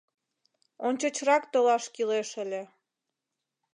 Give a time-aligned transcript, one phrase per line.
[0.87, 2.63] Ончычрак толаш кӱлеш ыле.